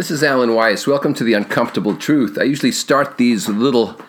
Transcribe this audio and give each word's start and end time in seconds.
This 0.00 0.10
is 0.10 0.22
Alan 0.22 0.54
Weiss. 0.54 0.86
Welcome 0.86 1.12
to 1.12 1.24
The 1.24 1.34
Uncomfortable 1.34 1.94
Truth. 1.94 2.38
I 2.38 2.44
usually 2.44 2.72
start 2.72 3.18
these 3.18 3.46
with 3.46 3.58
a 3.58 3.60
little 3.60 4.00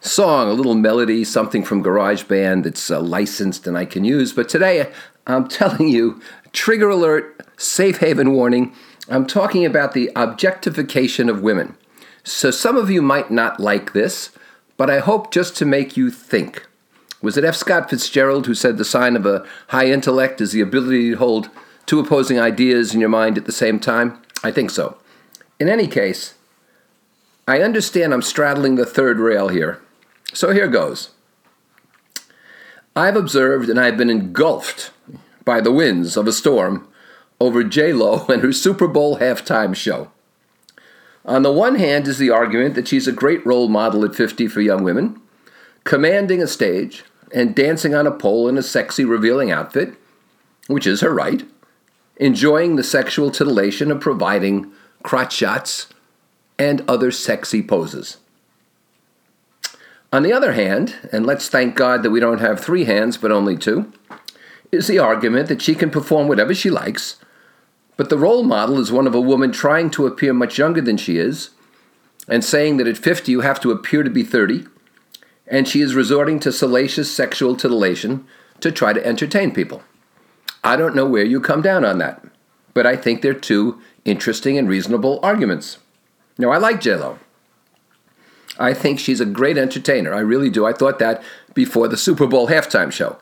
song, 0.00 0.48
a 0.48 0.52
little 0.52 0.76
melody, 0.76 1.24
something 1.24 1.64
from 1.64 1.82
GarageBand 1.82 2.62
that's 2.62 2.88
uh, 2.88 3.00
licensed 3.00 3.66
and 3.66 3.76
I 3.76 3.84
can 3.84 4.04
use. 4.04 4.32
But 4.32 4.48
today 4.48 4.92
I'm 5.26 5.48
telling 5.48 5.88
you, 5.88 6.20
trigger 6.52 6.88
alert, 6.88 7.44
safe 7.56 7.98
haven 7.98 8.32
warning. 8.32 8.76
I'm 9.08 9.26
talking 9.26 9.66
about 9.66 9.92
the 9.92 10.08
objectification 10.14 11.28
of 11.28 11.42
women. 11.42 11.76
So 12.22 12.52
some 12.52 12.76
of 12.76 12.88
you 12.88 13.02
might 13.02 13.28
not 13.28 13.58
like 13.58 13.94
this, 13.94 14.30
but 14.76 14.88
I 14.88 15.00
hope 15.00 15.32
just 15.32 15.56
to 15.56 15.64
make 15.64 15.96
you 15.96 16.12
think. 16.12 16.64
Was 17.20 17.36
it 17.36 17.44
F. 17.44 17.56
Scott 17.56 17.90
Fitzgerald 17.90 18.46
who 18.46 18.54
said 18.54 18.78
the 18.78 18.84
sign 18.84 19.16
of 19.16 19.26
a 19.26 19.44
high 19.70 19.86
intellect 19.86 20.40
is 20.40 20.52
the 20.52 20.60
ability 20.60 21.10
to 21.10 21.16
hold 21.16 21.50
two 21.86 21.98
opposing 21.98 22.38
ideas 22.38 22.94
in 22.94 23.00
your 23.00 23.08
mind 23.08 23.36
at 23.36 23.46
the 23.46 23.50
same 23.50 23.80
time? 23.80 24.22
I 24.42 24.50
think 24.50 24.70
so. 24.70 24.96
In 25.60 25.68
any 25.68 25.86
case, 25.86 26.34
I 27.46 27.60
understand 27.60 28.12
I'm 28.12 28.22
straddling 28.22 28.74
the 28.74 28.86
third 28.86 29.18
rail 29.18 29.48
here. 29.48 29.80
So 30.32 30.52
here 30.52 30.68
goes. 30.68 31.10
I've 32.94 33.16
observed 33.16 33.68
and 33.68 33.78
I've 33.78 33.96
been 33.96 34.10
engulfed 34.10 34.90
by 35.44 35.60
the 35.60 35.72
winds 35.72 36.16
of 36.16 36.26
a 36.26 36.32
storm 36.32 36.86
over 37.40 37.64
J 37.64 37.92
Lo 37.92 38.26
and 38.28 38.42
her 38.42 38.52
Super 38.52 38.88
Bowl 38.88 39.18
halftime 39.18 39.74
show. 39.74 40.10
On 41.24 41.42
the 41.42 41.52
one 41.52 41.76
hand 41.76 42.08
is 42.08 42.18
the 42.18 42.30
argument 42.30 42.74
that 42.74 42.88
she's 42.88 43.06
a 43.06 43.12
great 43.12 43.44
role 43.46 43.68
model 43.68 44.04
at 44.04 44.14
50 44.14 44.48
for 44.48 44.60
young 44.60 44.82
women, 44.82 45.20
commanding 45.84 46.42
a 46.42 46.48
stage 46.48 47.04
and 47.32 47.54
dancing 47.54 47.94
on 47.94 48.06
a 48.06 48.10
pole 48.10 48.48
in 48.48 48.58
a 48.58 48.62
sexy, 48.62 49.04
revealing 49.04 49.50
outfit, 49.50 49.94
which 50.66 50.86
is 50.86 51.00
her 51.00 51.14
right 51.14 51.44
enjoying 52.16 52.76
the 52.76 52.84
sexual 52.84 53.30
titillation 53.30 53.90
of 53.90 54.00
providing 54.00 54.70
crotch 55.02 55.34
shots 55.34 55.88
and 56.58 56.82
other 56.88 57.10
sexy 57.10 57.62
poses. 57.62 58.18
On 60.12 60.22
the 60.22 60.32
other 60.32 60.52
hand, 60.52 60.94
and 61.10 61.24
let's 61.24 61.48
thank 61.48 61.74
God 61.74 62.02
that 62.02 62.10
we 62.10 62.20
don't 62.20 62.40
have 62.40 62.60
three 62.60 62.84
hands 62.84 63.16
but 63.16 63.32
only 63.32 63.56
two, 63.56 63.92
is 64.70 64.86
the 64.86 64.98
argument 64.98 65.48
that 65.48 65.62
she 65.62 65.74
can 65.74 65.90
perform 65.90 66.28
whatever 66.28 66.54
she 66.54 66.70
likes, 66.70 67.16
but 67.96 68.10
the 68.10 68.18
role 68.18 68.42
model 68.42 68.78
is 68.78 68.92
one 68.92 69.06
of 69.06 69.14
a 69.14 69.20
woman 69.20 69.52
trying 69.52 69.90
to 69.90 70.06
appear 70.06 70.32
much 70.32 70.58
younger 70.58 70.80
than 70.80 70.96
she 70.96 71.16
is, 71.16 71.50
and 72.28 72.44
saying 72.44 72.76
that 72.76 72.86
at 72.86 72.98
50 72.98 73.32
you 73.32 73.40
have 73.40 73.60
to 73.60 73.70
appear 73.70 74.02
to 74.02 74.10
be 74.10 74.22
30, 74.22 74.66
and 75.46 75.66
she 75.66 75.80
is 75.80 75.94
resorting 75.94 76.38
to 76.40 76.52
salacious 76.52 77.14
sexual 77.14 77.56
titillation 77.56 78.26
to 78.60 78.70
try 78.70 78.92
to 78.92 79.04
entertain 79.06 79.50
people. 79.50 79.82
I 80.64 80.76
don't 80.76 80.94
know 80.94 81.06
where 81.06 81.24
you 81.24 81.40
come 81.40 81.62
down 81.62 81.84
on 81.84 81.98
that, 81.98 82.24
but 82.74 82.86
I 82.86 82.96
think 82.96 83.22
they're 83.22 83.34
two 83.34 83.80
interesting 84.04 84.58
and 84.58 84.68
reasonable 84.68 85.18
arguments. 85.22 85.78
Now, 86.38 86.50
I 86.50 86.58
like 86.58 86.80
JLo. 86.80 87.18
I 88.58 88.74
think 88.74 88.98
she's 88.98 89.20
a 89.20 89.26
great 89.26 89.58
entertainer. 89.58 90.14
I 90.14 90.20
really 90.20 90.50
do. 90.50 90.66
I 90.66 90.72
thought 90.72 90.98
that 90.98 91.22
before 91.54 91.88
the 91.88 91.96
Super 91.96 92.26
Bowl 92.26 92.48
halftime 92.48 92.92
show. 92.92 93.18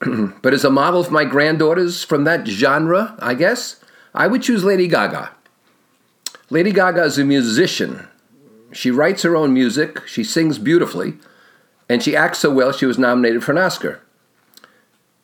but 0.42 0.52
as 0.52 0.64
a 0.64 0.70
model 0.70 1.02
for 1.04 1.12
my 1.12 1.24
granddaughters 1.24 2.04
from 2.04 2.24
that 2.24 2.46
genre, 2.46 3.16
I 3.18 3.34
guess, 3.34 3.80
I 4.14 4.26
would 4.26 4.42
choose 4.42 4.62
Lady 4.64 4.88
Gaga. 4.88 5.30
Lady 6.50 6.70
Gaga 6.70 7.04
is 7.04 7.18
a 7.18 7.24
musician. 7.24 8.08
She 8.72 8.90
writes 8.90 9.22
her 9.22 9.36
own 9.36 9.54
music, 9.54 10.06
she 10.06 10.22
sings 10.22 10.58
beautifully, 10.58 11.14
and 11.88 12.02
she 12.02 12.14
acts 12.14 12.40
so 12.40 12.50
well 12.52 12.72
she 12.72 12.86
was 12.86 12.98
nominated 12.98 13.42
for 13.42 13.52
an 13.52 13.58
Oscar. 13.58 14.01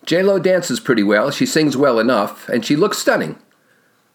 J-Lo 0.08 0.38
dances 0.38 0.80
pretty 0.80 1.02
well, 1.02 1.30
she 1.30 1.44
sings 1.44 1.76
well 1.76 1.98
enough, 1.98 2.48
and 2.48 2.64
she 2.64 2.76
looks 2.76 2.96
stunning. 2.96 3.38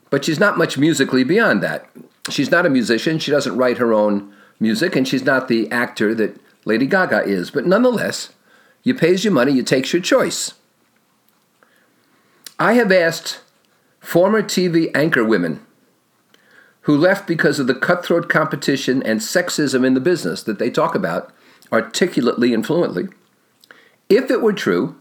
But 0.10 0.26
she's 0.26 0.40
not 0.40 0.58
much 0.58 0.76
musically 0.76 1.24
beyond 1.24 1.62
that. 1.62 1.88
She's 2.32 2.50
not 2.50 2.66
a 2.66 2.70
musician, 2.72 3.20
she 3.20 3.30
doesn't 3.30 3.56
write 3.56 3.78
her 3.78 3.94
own 3.94 4.34
music, 4.60 4.96
and 4.96 5.08
she's 5.08 5.24
not 5.24 5.48
the 5.48 5.70
actor 5.70 6.16
that 6.16 6.42
Lady 6.66 6.88
Gaga 6.88 7.22
is. 7.26 7.52
But 7.52 7.68
nonetheless, 7.68 8.30
you 8.82 8.96
pays 8.96 9.24
your 9.24 9.34
money, 9.34 9.52
you 9.52 9.62
takes 9.62 9.94
your 9.94 10.02
choice. 10.02 10.56
I 12.58 12.74
have 12.74 12.92
asked 12.92 13.42
former 14.00 14.42
TV 14.42 14.90
anchor 14.96 15.24
women 15.24 15.64
who 16.82 16.98
left 16.98 17.28
because 17.28 17.60
of 17.60 17.68
the 17.68 17.76
cutthroat 17.76 18.30
competition 18.30 19.04
and 19.04 19.20
sexism 19.20 19.86
in 19.86 19.94
the 19.94 20.00
business 20.00 20.42
that 20.42 20.58
they 20.58 20.72
talk 20.72 20.96
about 20.96 21.32
articulately 21.72 22.52
and 22.52 22.66
fluently. 22.66 23.10
If 24.10 24.32
it 24.32 24.42
were 24.42 24.54
true 24.54 24.96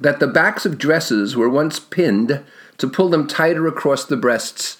that 0.00 0.20
the 0.20 0.26
backs 0.26 0.66
of 0.66 0.78
dresses 0.78 1.36
were 1.36 1.48
once 1.48 1.78
pinned 1.78 2.42
to 2.78 2.88
pull 2.88 3.08
them 3.08 3.26
tighter 3.26 3.66
across 3.66 4.04
the 4.04 4.16
breasts 4.16 4.78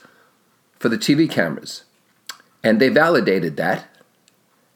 for 0.78 0.88
the 0.88 0.98
TV 0.98 1.30
cameras. 1.30 1.84
And 2.64 2.80
they 2.80 2.88
validated 2.88 3.56
that 3.56 3.86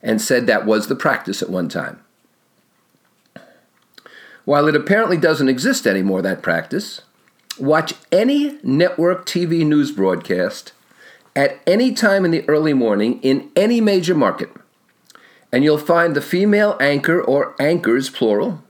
and 0.03 0.21
said 0.21 0.47
that 0.47 0.67
was 0.67 0.87
the 0.87 0.95
practice 0.95 1.43
at 1.43 1.51
one 1.51 1.69
time. 1.69 2.01
While 4.45 4.69
it 4.69 4.77
apparently 4.77 5.17
doesn't 5.17 5.49
exist 5.49 5.87
anymore, 5.87 6.23
that 6.23 6.43
practice, 6.43 7.01
watch 7.59 7.95
any 8.13 8.59
network 8.63 9.27
TV 9.27 9.67
news 9.67 9.91
broadcast 9.91 10.73
at 11.35 11.59
any 11.67 11.93
time 11.93 12.25
in 12.25 12.31
the 12.31 12.49
early 12.49 12.73
morning 12.73 13.21
in 13.23 13.51
any 13.57 13.81
major 13.81 14.15
market, 14.15 14.51
and 15.53 15.65
you'll 15.65 15.79
find 15.79 16.15
the 16.15 16.23
female 16.23 16.77
anchor 16.81 17.21
or 17.21 17.55
anchors, 17.61 18.09
plural, 18.09 18.63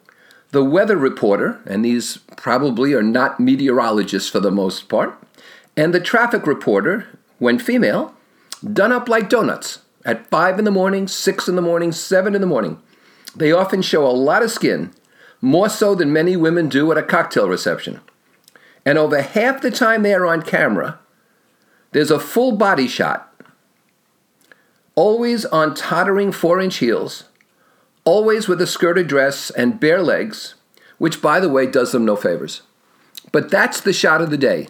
the 0.57 0.65
weather 0.65 0.97
reporter, 0.97 1.61
and 1.67 1.85
these 1.85 2.17
probably 2.35 2.95
are 2.95 3.03
not 3.03 3.39
meteorologists 3.39 4.31
for 4.31 4.41
the 4.41 4.51
most 4.51 4.89
part, 4.89 5.23
and 5.77 5.93
the 5.93 6.01
traffic 6.01 6.47
reporter, 6.47 7.07
when 7.39 7.59
female, 7.59 8.15
done 8.73 8.91
up 8.91 9.07
like 9.07 9.29
donuts 9.29 9.81
at 10.07 10.27
5 10.31 10.59
in 10.59 10.65
the 10.65 10.71
morning, 10.71 11.07
6 11.07 11.47
in 11.47 11.57
the 11.57 11.61
morning, 11.61 11.93
7 11.93 12.35
in 12.35 12.41
the 12.41 12.47
morning. 12.47 12.81
They 13.35 13.53
often 13.53 13.83
show 13.83 14.07
a 14.07 14.17
lot 14.17 14.43
of 14.43 14.51
skin, 14.51 14.95
more 15.43 15.69
so 15.69 15.95
than 15.95 16.11
many 16.11 16.37
women 16.37 16.71
do 16.71 16.91
at 16.91 16.97
a 16.97 17.03
cocktail 17.03 17.51
reception. 17.51 18.01
And 18.87 18.97
over 18.97 19.21
half 19.21 19.61
the 19.61 19.71
time 19.71 20.05
they 20.05 20.15
are 20.15 20.25
on 20.25 20.41
camera, 20.41 20.99
there's 21.93 22.11
a 22.11 22.19
full 22.19 22.53
body 22.53 22.89
shot, 22.89 23.31
always 24.95 25.45
on 25.45 25.75
tottering 25.75 26.33
4 26.33 26.61
inch 26.61 26.79
heels 26.79 27.25
always 28.07 28.49
with 28.49 28.63
a 28.63 28.67
skirted 28.67 29.09
dress 29.09 29.51
and 29.51 29.79
bare 29.79 30.01
legs, 30.01 30.55
which, 30.97 31.21
by 31.21 31.41
the 31.41 31.51
way, 31.51 31.67
does 31.67 31.93
them 31.93 32.07
no 32.07 32.17
favors. 32.17 32.63
But 33.33 33.51
that's 33.51 33.83
the 33.83 33.93
shot 33.93 34.23
of 34.23 34.31
the 34.31 34.39
day. 34.39 34.69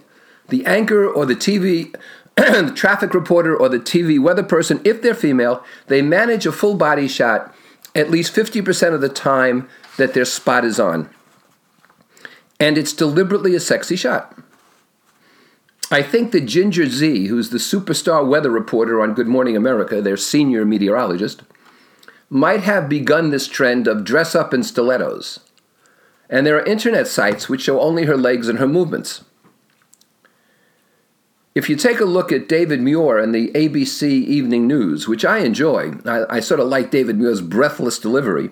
The 0.48 0.66
anchor 0.66 1.08
or 1.08 1.24
the 1.26 1.36
TV, 1.36 1.94
the 2.34 2.72
traffic 2.74 3.14
reporter 3.14 3.56
or 3.56 3.68
the 3.68 3.78
TV 3.78 4.18
weather 4.18 4.42
person, 4.42 4.80
if 4.84 5.02
they're 5.02 5.14
female, 5.14 5.62
they 5.86 6.02
manage 6.02 6.46
a 6.46 6.52
full 6.52 6.74
body 6.74 7.06
shot 7.06 7.54
at 7.94 8.10
least 8.10 8.34
50% 8.34 8.92
of 8.92 9.00
the 9.00 9.08
time 9.08 9.68
that 9.96 10.14
their 10.14 10.24
spot 10.24 10.64
is 10.64 10.80
on. 10.80 11.08
And 12.58 12.76
it's 12.76 12.92
deliberately 12.92 13.54
a 13.54 13.60
sexy 13.60 13.96
shot. 13.96 14.36
I 15.90 16.02
think 16.02 16.32
that 16.32 16.46
Ginger 16.46 16.86
Zee, 16.86 17.26
who's 17.26 17.50
the 17.50 17.58
superstar 17.58 18.26
weather 18.26 18.50
reporter 18.50 19.00
on 19.00 19.14
Good 19.14 19.28
Morning 19.28 19.56
America, 19.56 20.02
their 20.02 20.16
senior 20.16 20.64
meteorologist, 20.64 21.42
might 22.28 22.62
have 22.62 22.88
begun 22.88 23.30
this 23.30 23.46
trend 23.46 23.86
of 23.86 24.04
dress 24.04 24.34
up 24.34 24.52
in 24.52 24.62
stilettos. 24.62 25.40
And 26.28 26.46
there 26.46 26.56
are 26.56 26.64
internet 26.64 27.06
sites 27.06 27.48
which 27.48 27.62
show 27.62 27.80
only 27.80 28.04
her 28.04 28.16
legs 28.16 28.48
and 28.48 28.58
her 28.58 28.66
movements. 28.66 29.24
If 31.54 31.70
you 31.70 31.76
take 31.76 32.00
a 32.00 32.04
look 32.04 32.32
at 32.32 32.48
David 32.48 32.82
Muir 32.82 33.18
and 33.18 33.34
the 33.34 33.48
ABC 33.52 34.02
Evening 34.02 34.66
News, 34.66 35.08
which 35.08 35.24
I 35.24 35.38
enjoy, 35.38 35.92
I, 36.04 36.36
I 36.36 36.40
sort 36.40 36.60
of 36.60 36.68
like 36.68 36.90
David 36.90 37.16
Muir's 37.16 37.40
breathless 37.40 37.98
delivery. 37.98 38.50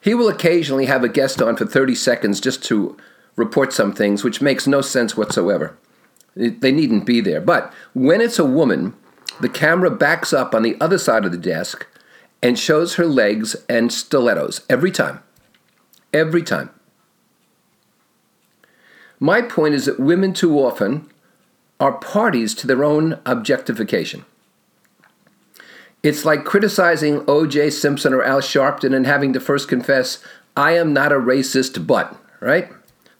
He 0.00 0.14
will 0.14 0.28
occasionally 0.28 0.86
have 0.86 1.04
a 1.04 1.08
guest 1.08 1.40
on 1.40 1.56
for 1.56 1.64
30 1.64 1.94
seconds 1.94 2.40
just 2.40 2.62
to 2.64 2.96
report 3.36 3.72
some 3.72 3.92
things, 3.92 4.22
which 4.22 4.42
makes 4.42 4.66
no 4.66 4.82
sense 4.82 5.16
whatsoever. 5.16 5.78
They 6.34 6.72
needn't 6.72 7.06
be 7.06 7.20
there. 7.20 7.40
But 7.40 7.72
when 7.94 8.20
it's 8.20 8.38
a 8.38 8.44
woman, 8.44 8.94
the 9.40 9.48
camera 9.48 9.90
backs 9.90 10.32
up 10.32 10.54
on 10.54 10.62
the 10.62 10.76
other 10.80 10.98
side 10.98 11.24
of 11.24 11.32
the 11.32 11.38
desk 11.38 11.86
and 12.42 12.58
shows 12.58 12.94
her 12.94 13.06
legs 13.06 13.54
and 13.68 13.92
stilettos 13.92 14.64
every 14.68 14.90
time. 14.90 15.22
Every 16.12 16.42
time. 16.42 16.70
My 19.18 19.42
point 19.42 19.74
is 19.74 19.84
that 19.84 20.00
women 20.00 20.32
too 20.32 20.58
often 20.58 21.08
are 21.78 21.92
parties 21.92 22.54
to 22.54 22.66
their 22.66 22.84
own 22.84 23.20
objectification. 23.26 24.24
It's 26.02 26.24
like 26.24 26.44
criticizing 26.44 27.24
O.J. 27.28 27.70
Simpson 27.70 28.14
or 28.14 28.22
Al 28.22 28.40
Sharpton 28.40 28.94
and 28.94 29.06
having 29.06 29.34
to 29.34 29.40
first 29.40 29.68
confess, 29.68 30.24
I 30.56 30.72
am 30.72 30.94
not 30.94 31.12
a 31.12 31.16
racist, 31.16 31.86
but, 31.86 32.16
right? 32.40 32.68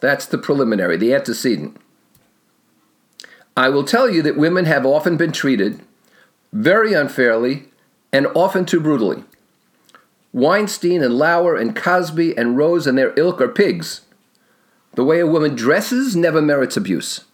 That's 0.01 0.25
the 0.25 0.39
preliminary, 0.39 0.97
the 0.97 1.13
antecedent. 1.15 1.77
I 3.57 3.69
will 3.69 3.85
tell 3.85 4.09
you 4.09 4.23
that 4.23 4.39
women 4.39 4.65
have 4.65 4.87
often 4.87 5.19
been 5.19 5.33
treated 5.33 5.83
very 6.53 6.95
unfairly 6.95 7.70
and 8.13 8.27
often 8.35 8.65
too 8.65 8.81
brutally. 8.81 9.25
Weinstein 10.33 11.03
and 11.03 11.15
Lauer 11.15 11.57
and 11.57 11.75
Cosby 11.75 12.37
and 12.37 12.57
Rose 12.57 12.87
and 12.87 12.97
their 12.97 13.13
ilk 13.19 13.41
are 13.41 13.49
pigs. 13.49 14.03
The 14.95 15.05
way 15.05 15.21
a 15.21 15.27
woman 15.27 15.55
dresses 15.55 16.17
never 16.17 16.43
merits 16.43 16.77
abuse. 16.77 17.25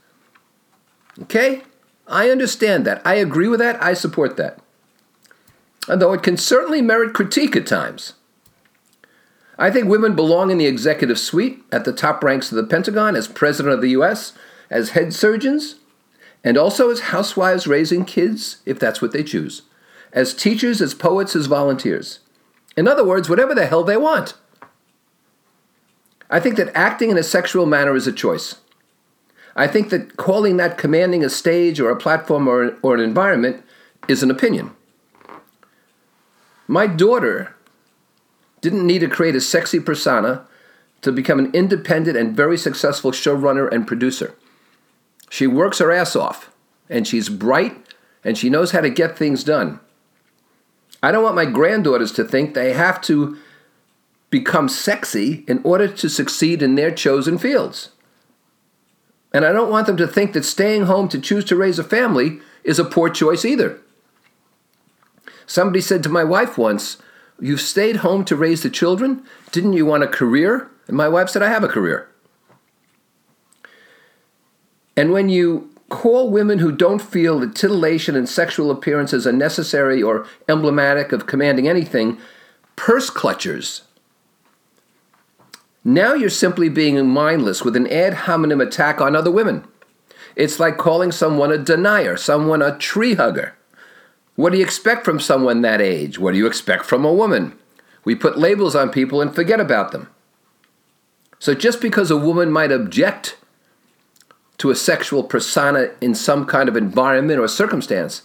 Okay? 1.23 1.63
I 2.07 2.31
understand 2.31 2.85
that. 2.87 3.03
I 3.05 3.15
agree 3.15 3.49
with 3.49 3.61
that. 3.61 3.83
I 3.83 3.95
support 3.95 4.37
that. 4.37 4.59
Although 5.89 6.13
it 6.13 6.23
can 6.23 6.37
certainly 6.37 6.83
merit 6.83 7.15
critique 7.15 7.57
at 7.57 7.67
times. 7.67 8.15
I 9.59 9.71
think 9.71 9.89
women 9.89 10.15
belong 10.15 10.51
in 10.51 10.59
the 10.59 10.67
executive 10.67 11.19
suite 11.19 11.63
at 11.73 11.85
the 11.85 11.93
top 11.93 12.23
ranks 12.23 12.53
of 12.53 12.57
the 12.57 12.65
Pentagon 12.65 13.17
as 13.17 13.27
president 13.29 13.75
of 13.75 13.81
the 13.81 13.91
U.S., 13.91 14.35
as 14.69 14.91
head 14.91 15.15
surgeons, 15.15 15.77
and 16.45 16.59
also 16.59 16.91
as 16.91 17.01
housewives 17.01 17.67
raising 17.67 18.05
kids, 18.05 18.59
if 18.67 18.79
that's 18.79 19.01
what 19.01 19.13
they 19.13 19.23
choose, 19.23 19.63
as 20.13 20.35
teachers, 20.35 20.81
as 20.81 20.95
poets, 20.95 21.37
as 21.37 21.47
volunteers. 21.47 22.21
In 22.77 22.87
other 22.87 23.05
words, 23.05 23.29
whatever 23.29 23.55
the 23.55 23.67
hell 23.67 23.85
they 23.85 23.97
want. 23.97 24.35
I 26.29 26.41
think 26.41 26.57
that 26.57 26.77
acting 26.77 27.11
in 27.11 27.19
a 27.19 27.23
sexual 27.23 27.67
manner 27.67 27.95
is 27.95 28.07
a 28.07 28.13
choice. 28.13 28.57
I 29.55 29.67
think 29.67 29.91
that 29.91 30.17
calling 30.17 30.59
that 30.59 30.77
commanding 30.77 31.25
a 31.25 31.31
stage 31.31 31.81
or 31.81 31.91
a 31.91 31.97
platform 31.97 32.47
or, 32.47 32.77
or 32.83 32.95
an 32.95 33.01
environment 33.01 33.65
is 34.09 34.23
an 34.23 34.31
opinion. 34.31 34.73
My 36.69 36.87
daughter 36.87 37.55
didn't 38.61 38.87
need 38.87 38.99
to 38.99 39.09
create 39.09 39.37
a 39.37 39.41
sexy 39.41 39.81
persona 39.81 40.47
to 41.03 41.13
become 41.13 41.39
an 41.39 41.53
independent 41.55 42.17
and 42.17 42.37
very 42.37 42.59
successful 42.59 43.13
showrunner 43.13 43.71
and 43.73 43.87
producer. 43.87 44.35
She 45.31 45.47
works 45.47 45.79
her 45.79 45.93
ass 45.93 46.17
off, 46.17 46.51
and 46.89 47.07
she's 47.07 47.29
bright, 47.29 47.77
and 48.25 48.37
she 48.37 48.51
knows 48.51 48.73
how 48.73 48.81
to 48.81 48.91
get 48.91 49.17
things 49.17 49.45
done. 49.45 49.81
I 51.07 51.13
don't 51.13 51.23
want 51.23 51.37
my 51.37 51.45
granddaughters 51.45 52.11
to 52.13 52.25
think 52.25 52.55
they 52.55 52.73
have 52.73 53.01
to 53.03 53.39
become 54.29 54.69
sexy 54.69 55.45
in 55.47 55.61
order 55.63 55.87
to 55.87 56.09
succeed 56.09 56.63
in 56.63 56.75
their 56.75 56.91
chosen 56.91 57.39
fields. 57.39 57.91
And 59.33 59.45
I 59.45 59.53
don't 59.53 59.71
want 59.71 59.87
them 59.87 59.97
to 59.99 60.09
think 60.09 60.33
that 60.33 60.45
staying 60.45 60.87
home 60.87 61.09
to 61.11 61.21
choose 61.21 61.45
to 61.45 61.55
raise 61.55 61.79
a 61.79 61.85
family 61.85 62.41
is 62.65 62.81
a 62.81 62.85
poor 62.85 63.09
choice 63.09 63.45
either. 63.45 63.79
Somebody 65.47 65.81
said 65.81 66.03
to 66.03 66.09
my 66.09 66.25
wife 66.25 66.59
once, 66.59 66.97
You've 67.39 67.61
stayed 67.61 67.97
home 67.99 68.25
to 68.25 68.35
raise 68.35 68.65
the 68.65 68.71
children? 68.71 69.23
Didn't 69.53 69.75
you 69.75 69.87
want 69.87 70.03
a 70.03 70.09
career? 70.09 70.69
And 70.89 70.97
my 70.97 71.07
wife 71.07 71.29
said, 71.29 71.41
I 71.41 71.51
have 71.51 71.63
a 71.63 71.69
career. 71.69 72.09
And 74.97 75.13
when 75.13 75.29
you 75.29 75.71
call 75.89 76.31
women 76.31 76.59
who 76.59 76.73
don't 76.73 77.01
feel 77.01 77.39
that 77.41 77.55
titillation 77.55 78.17
and 78.17 78.29
sexual 78.29 78.71
appearances 78.71 79.27
are 79.27 79.33
necessary 79.33 80.03
or 80.03 80.27
emblematic 80.49 81.13
of 81.13 81.27
commanding 81.27 81.69
anything, 81.69 82.19
purse 82.75 83.11
clutchers, 83.11 83.83
now 85.89 86.15
you're 86.15 86.31
simply 86.31 86.69
being 86.69 87.09
mindless 87.09 87.63
with 87.63 87.77
an 87.77 87.87
ad 87.87 88.15
hominem 88.15 88.61
attack 88.61 89.01
on 89.01 89.15
other 89.15 89.31
women. 89.31 89.65
It's 90.35 90.59
like 90.59 90.79
calling 90.79 91.13
someone 91.13 91.53
a 91.53 91.59
denier, 91.59 92.17
someone 92.17 92.61
a 92.61 92.77
tree 92.77 93.15
hugger. 93.15 93.55
What 94.35 94.51
do 94.51 94.59
you 94.59 94.65
expect 94.65 95.05
from 95.05 95.21
someone 95.21 95.63
that 95.63 95.81
age? 95.81 96.19
What 96.19 96.33
do 96.33 96.39
you 96.39 96.49
expect 96.49 96.87
from 96.87 97.05
a 97.05 97.13
woman? 97.13 97.57
We 98.05 98.17
put 98.17 98.37
labels 98.37 98.75
on 98.75 98.91
people 98.91 99.21
and 99.21 99.33
forget 99.33 99.61
about 99.61 99.93
them. 99.93 100.09
So 101.39 101.55
just 101.55 101.81
because 101.81 102.11
a 102.11 102.17
woman 102.17 102.51
might 102.51 102.73
object 102.73 103.37
to 104.59 104.71
a 104.71 104.77
sexual 104.77 105.23
persona 105.23 105.91
in 106.01 106.15
some 106.15 106.47
kind 106.47 106.69
of 106.69 106.77
environment 106.77 107.39
or 107.39 107.49
circumstance, 107.49 108.23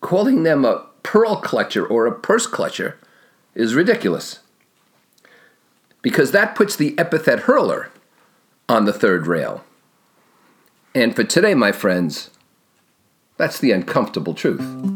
calling 0.00 0.42
them 0.42 0.64
a 0.64 0.86
pearl 1.02 1.40
clutcher 1.40 1.88
or 1.88 2.06
a 2.06 2.18
purse 2.18 2.46
clutcher 2.46 2.94
is 3.54 3.74
ridiculous 3.74 4.40
because 6.02 6.32
that 6.32 6.54
puts 6.54 6.76
the 6.76 6.96
epithet 6.98 7.40
hurler 7.40 7.90
on 8.68 8.84
the 8.84 8.92
third 8.92 9.26
rail. 9.26 9.64
And 10.94 11.16
for 11.16 11.24
today, 11.24 11.54
my 11.54 11.72
friends, 11.72 12.30
that's 13.36 13.58
the 13.58 13.72
uncomfortable 13.72 14.34
truth. 14.34 14.93